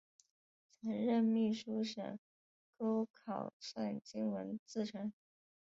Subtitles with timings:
[0.71, 2.17] 曾任秘书省
[2.75, 5.13] 钩考算经文字臣。